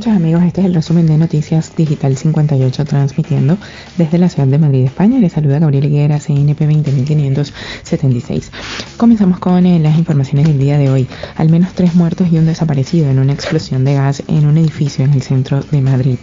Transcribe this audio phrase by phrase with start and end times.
[0.00, 3.58] noches amigos, este es el resumen de Noticias Digital 58 transmitiendo
[3.98, 5.18] desde la ciudad de Madrid, España.
[5.18, 8.50] Les saluda Gabriel Higuera, CNP 20576.
[8.96, 11.06] Comenzamos con eh, las informaciones del día de hoy.
[11.36, 15.04] Al menos tres muertos y un desaparecido en una explosión de gas en un edificio
[15.04, 16.16] en el centro de Madrid.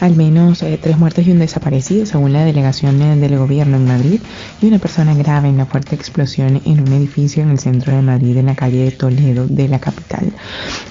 [0.00, 3.86] Al menos eh, tres muertos y un desaparecido según la delegación eh, del gobierno en
[3.86, 4.20] Madrid
[4.62, 8.00] y una persona grave en la fuerte explosión en un edificio en el centro de
[8.00, 10.32] Madrid en la calle de Toledo de la capital.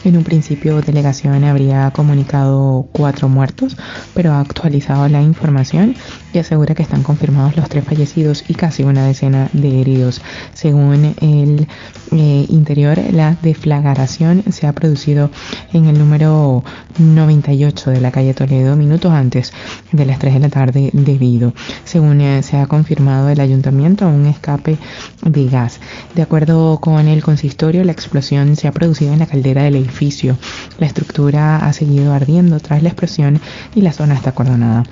[0.04, 3.76] En un principio, delegación habría comunicado cuatro muertos,
[4.13, 5.95] pero ha actualizado la información
[6.34, 10.22] y asegura que están confirmados los tres fallecidos y casi una decena de heridos.
[10.54, 11.68] Según el
[12.12, 15.30] eh, interior, la deflagración se ha producido
[15.73, 16.63] en el número
[16.98, 19.54] 98 de la calle Toledo minutos antes
[19.91, 24.26] de las 3 de la tarde debido, según eh, se ha confirmado el ayuntamiento, un
[24.26, 24.77] escape
[25.23, 25.79] de gas.
[26.16, 30.38] De acuerdo con el consistorio, la explosión se ha producido en la caldera del edificio.
[30.77, 33.40] La estructura ha seguido ardiendo tras la explosión
[33.76, 34.85] y la zona está acordonada.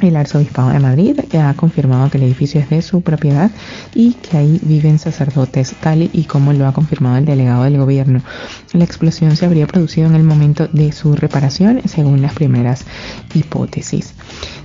[0.00, 3.50] El arzobispado de Madrid ha confirmado que el edificio es de su propiedad
[3.94, 8.22] y que ahí viven sacerdotes, tal y como lo ha confirmado el delegado del gobierno.
[8.72, 12.86] La explosión se habría producido en el momento de su reparación, según las primeras
[13.34, 14.14] hipótesis.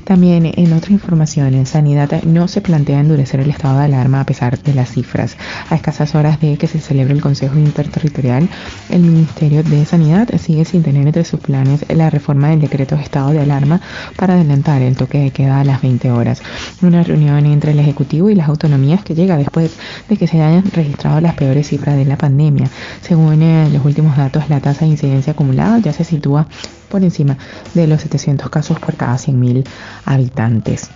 [0.07, 4.25] También en otra información, en Sanidad no se plantea endurecer el estado de alarma a
[4.25, 5.35] pesar de las cifras.
[5.69, 8.47] A escasas horas de que se celebre el Consejo Interterritorial,
[8.89, 13.01] el Ministerio de Sanidad sigue sin tener entre sus planes la reforma del decreto de
[13.01, 13.81] estado de alarma
[14.15, 16.41] para adelantar el toque de queda a las 20 horas.
[16.81, 19.75] Una reunión entre el Ejecutivo y las autonomías que llega después
[20.07, 22.69] de que se hayan registrado las peores cifras de la pandemia.
[23.01, 26.47] Según eh, los últimos datos, la tasa de incidencia acumulada ya se sitúa
[26.87, 27.37] por encima
[27.73, 29.65] de los 700 casos por cada 100.000
[30.05, 30.89] habitantes.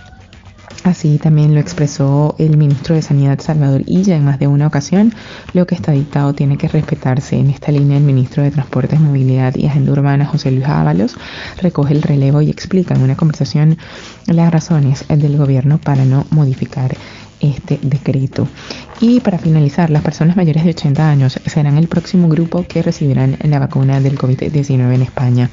[0.84, 5.14] Así también lo expresó el ministro de Sanidad Salvador Illa en más de una ocasión.
[5.52, 7.38] Lo que está dictado tiene que respetarse.
[7.38, 11.16] En esta línea el ministro de Transportes, Movilidad y Agenda Urbana, José Luis Ábalos,
[11.60, 13.78] recoge el relevo y explica en una conversación
[14.26, 16.96] las razones del gobierno para no modificar
[17.38, 18.48] este decreto.
[19.02, 23.36] Y para finalizar, las personas mayores de 80 años serán el próximo grupo que recibirán
[23.42, 25.50] la vacuna del COVID-19 en España.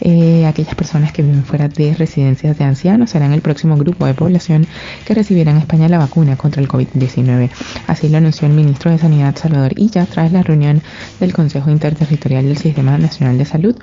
[0.00, 4.14] Eh, aquellas personas que viven fuera de residencias de ancianos serán el próximo grupo de
[4.14, 4.66] población
[5.04, 7.50] que recibirá en España la vacuna contra el COVID-19.
[7.86, 10.82] Así lo anunció el ministro de Sanidad Salvador Illa tras la reunión
[11.18, 13.76] del Consejo Interterritorial del Sistema Nacional de Salud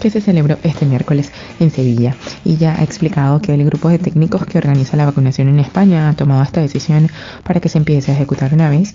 [0.00, 2.14] que se celebró este miércoles en Sevilla.
[2.44, 6.14] Illa ha explicado que el grupo de técnicos que organiza la vacunación en España ha
[6.14, 7.10] tomado esta decisión
[7.42, 8.94] para que se empiece a ejecutar una vez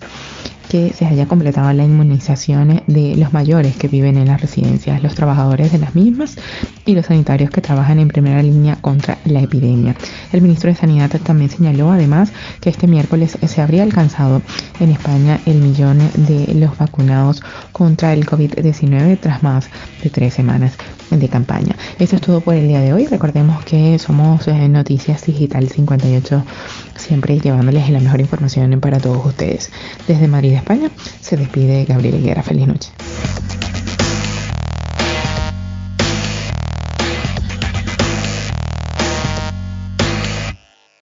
[0.69, 5.16] que se haya completado la inmunización de los mayores que viven en las residencias, los
[5.16, 6.38] trabajadores de las mismas
[6.85, 9.96] y los sanitarios que trabajan en primera línea contra la epidemia.
[10.31, 12.31] El ministro de Sanidad también señaló además
[12.62, 14.41] que este miércoles se habría alcanzado
[14.79, 17.41] en España el millón de los vacunados
[17.72, 19.69] contra el COVID-19 tras más
[20.03, 20.78] de tres semanas
[21.09, 21.75] de campaña.
[21.97, 23.08] Esto es todo por el día de hoy.
[23.08, 26.44] Recordemos que somos eh, Noticias Digital 58
[26.96, 29.72] siempre llevándoles la mejor información para todos ustedes.
[30.08, 32.44] Desde Madrid, España, se despide Gabriel Higuera.
[32.44, 32.92] Feliz noche.